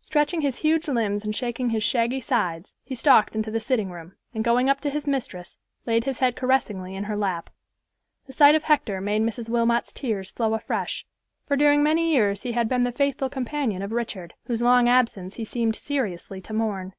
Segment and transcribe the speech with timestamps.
[0.00, 4.16] Stretching his huge limbs and shaking his shaggy sides, he stalked into the sitting room,
[4.34, 7.48] and going up to his mistress laid his head caressingly in her lap.
[8.26, 9.48] The sight of Hector made Mrs.
[9.48, 11.06] Wilmot's tears flow afresh,
[11.46, 15.34] for during many years he had been the faithful companion of Richard, whose long absence
[15.36, 16.94] he seemed seriously to mourn.